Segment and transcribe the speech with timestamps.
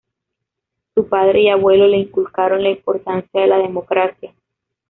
[0.95, 4.33] Su padre y abuelo le inculcaron la importancia de la democracia.